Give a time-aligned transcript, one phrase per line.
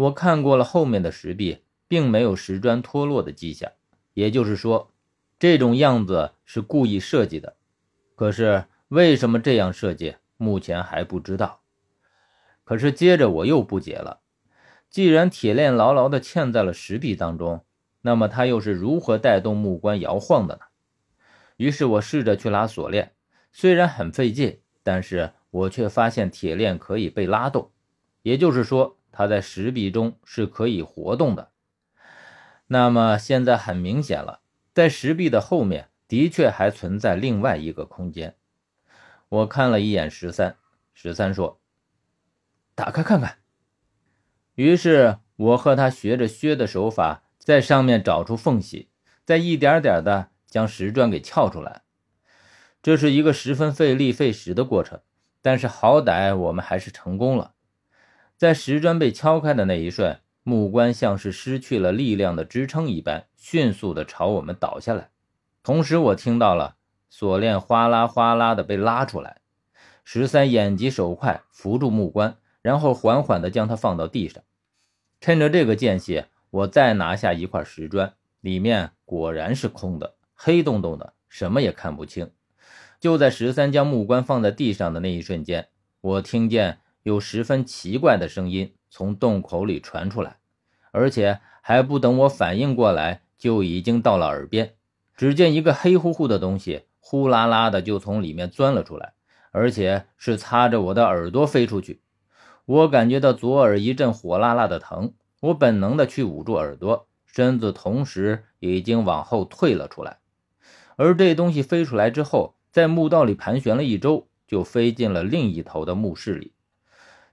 [0.00, 3.70] 我看过了后面的石壁，并没有石砖脱落的迹象，
[4.14, 4.90] 也就是说，
[5.38, 7.56] 这种样子是故意设计的。
[8.14, 11.60] 可是为什么这样设计，目前还不知道。
[12.64, 14.20] 可是接着我又不解了，
[14.88, 17.62] 既然铁链牢牢地嵌在了石壁当中，
[18.00, 20.60] 那么它又是如何带动木棺摇晃的呢？
[21.58, 23.12] 于是我试着去拉锁链，
[23.52, 27.70] 虽然很费劲，但是我却发现铁链可以被拉动，
[28.22, 31.50] 也就是说，它在石壁中是可以活动的。
[32.66, 34.40] 那么现在很明显了，
[34.72, 38.36] 在石壁的后面的确还存在另外一个空间。
[39.28, 40.56] 我看了一眼十三，
[40.92, 41.60] 十三说
[42.74, 43.38] ：“打开看看。”
[44.56, 48.88] 于是我和他学着薛的手法，在上面找出缝隙，
[49.24, 50.30] 再一点点的。
[50.50, 51.82] 将石砖给撬出来，
[52.82, 55.00] 这是一个十分费力费时的过程，
[55.40, 57.54] 但是好歹我们还是成功了。
[58.40, 65.10] 在石砖被敲开的那一瞬，木棺像是失去了力量的支撑一般，迅速的朝我们倒下来。
[65.62, 66.76] 同时，我听到了
[67.10, 69.42] 锁链哗啦哗啦的被拉出来。
[70.04, 74.42] 十三眼疾手快，扶住木棺，然后缓缓的将它放到地上。
[75.20, 80.14] 趁着这个间隙，我再拿下一块石砖，里面果然是空的。
[80.34, 82.30] 黑洞洞的，什么也看不清。
[82.98, 85.68] 就在十三将木棺放在地上的那一瞬间，
[86.00, 90.38] 我听见有十分奇怪的声音从洞口里传出来，
[90.92, 94.74] 而且还不等我反应过来，就已经到了耳边。
[95.16, 99.14] 只见一个黑乎乎的东西呼啦啦的就从里面钻了出来，
[99.50, 102.00] 而且是擦着我的耳朵飞出去。
[102.66, 110.18] 我感觉到左耳一阵火辣辣的疼，我本能的去捂住耳朵，身子同时已经往后退了出来。
[110.96, 116.52] 而这东西飞出来之后，在墓道里盘旋了一周，就飞进了另一头的墓室里。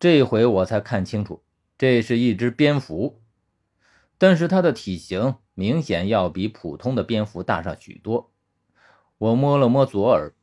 [0.00, 1.42] 这回我才看清楚，
[1.76, 3.20] 这是一只蝙蝠，
[4.16, 8.30] 但是它的体型明显要比普通的蝙蝠大上许多。
[9.18, 10.34] 我摸了摸左耳，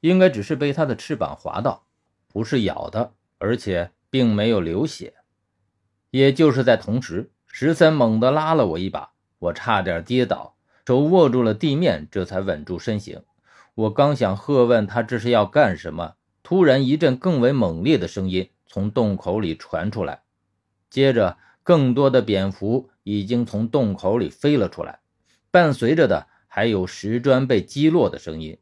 [0.00, 1.86] 应该只是被它的翅膀划到，
[2.26, 5.14] 不是咬的，而且并没有流血。
[6.10, 10.56] 也就是在同时，十三猛地拉了我一把，我差点跌倒。
[10.86, 13.22] 手握住了地面，这才稳住身形。
[13.74, 20.22] 我刚想喝问他这是要干什么，突然一阵更为猛烈的声音从洞口里传出来，
[20.90, 25.00] 接着更多的蝙蝠已经从洞口里飞了出来，
[25.50, 28.58] 伴随着的还有石砖被击落的声音。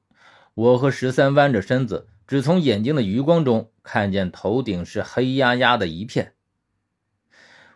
[0.54, 6.32] 我和十三弯着身子，只从眼睛的余光中看见头顶是黑压压的一片。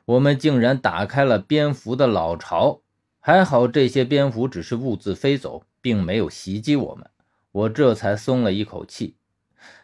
[0.06, 2.80] 我们竟然打开了蝙蝠的老巢。
[3.20, 7.10] 还好，这些蝙蝠只是兀自飞走，并没有袭击我们。
[7.52, 9.16] 我这才松了一口气。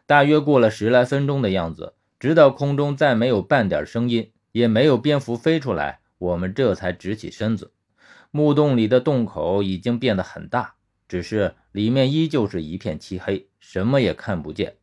[0.07, 7.73] 大约过了十来分钟的样子，直到空中再没有半点声音，也没有蝙蝠飞出来，我们这才直起身子。
[8.31, 10.75] 木洞里的洞口已经变得很大，
[11.09, 14.77] 只是里面依旧是一片漆黑，什么也看不见。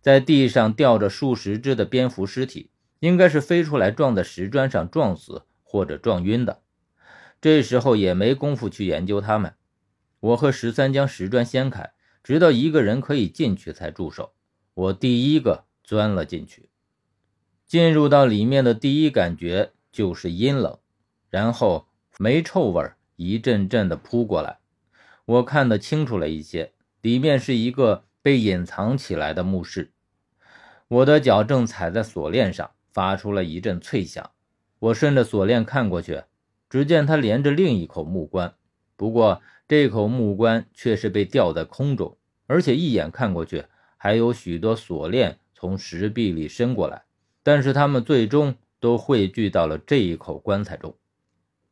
[0.00, 2.70] 在地上吊着数十只的蝙蝠尸体，
[3.00, 6.62] 应该是飞出来撞在石砖上撞死，或者撞晕的。
[7.40, 9.54] 这时候也没工夫去研究他们。
[10.20, 11.92] 我和十三将石砖掀开，
[12.22, 14.32] 直到一个人可以进去才住手。
[14.74, 16.70] 我第一个钻了进去，
[17.66, 20.78] 进入到里面的第一感觉就是阴冷，
[21.30, 21.86] 然后
[22.18, 24.58] 霉臭味一阵阵的扑过来。
[25.26, 29.92] 我看得清楚了一些，里面是一个被隐藏起来的墓室。
[30.88, 34.32] 我的脚正踩在锁链上，发出了一阵脆响。
[34.78, 36.24] 我顺着锁链看过去。
[36.70, 38.54] 只见它连着另一口木棺，
[38.96, 42.18] 不过这口木棺却是被吊在空中，
[42.48, 47.04] 而且一眼看过去还有许多锁链从石壁里伸过来，
[47.42, 50.94] 但是他们最终都汇聚到了这一口棺材中，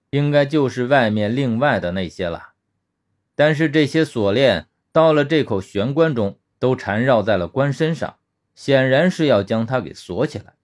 [0.09, 2.55] 应该就是外面另外的那些了。
[3.35, 8.17] 但是这些锁链到了这口玄关中，都缠绕在了棺身上，
[8.55, 10.55] 显然是要将它给锁起来，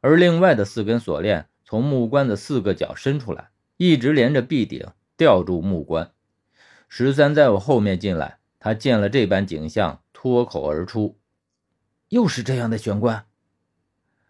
[0.00, 1.46] 而另外的四根锁链。
[1.64, 4.84] 从木棺的四个角伸出来，一直连着壁顶，
[5.16, 6.10] 吊住木棺。
[6.88, 11.18] 十三在我后面进来，他见了这般景象，脱口而出
[12.16, 13.26] ：“又是这样的玄关。”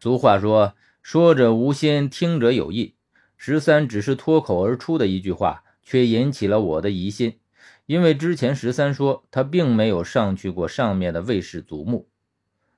[0.01, 2.97] 俗话说：“说者无心，听者有意。”
[3.39, 7.39] 十三只是脱口而出的一句话，却引起了我的疑心，
[7.87, 12.09] 因为之前十三说他并没有上去过上面的卫氏祖墓，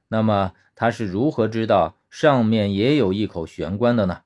[0.09, 4.23] 那么他是如何知道上面也有一口玄关的呢？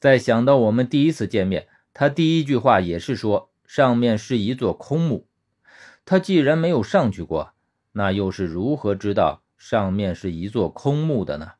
[0.00, 5.26] 再想到我们第一次见面，他第一句话也是说上面是一座空墓。
[6.06, 7.52] 他既然没有上去过，
[7.92, 11.52] 那又是如何知道上面是一座空墓的呢？